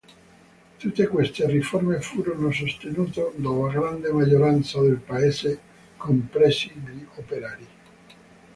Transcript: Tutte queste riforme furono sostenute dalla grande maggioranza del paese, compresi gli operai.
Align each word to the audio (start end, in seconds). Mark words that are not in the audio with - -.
Tutte 0.77 1.05
queste 1.05 1.45
riforme 1.45 2.01
furono 2.01 2.51
sostenute 2.51 3.33
dalla 3.35 3.69
grande 3.71 4.11
maggioranza 4.11 4.81
del 4.81 4.97
paese, 4.97 5.59
compresi 5.95 6.69
gli 6.71 7.05
operai. 7.17 7.67